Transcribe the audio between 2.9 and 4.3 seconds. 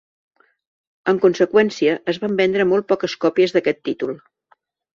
poques còpies d'aquest títol.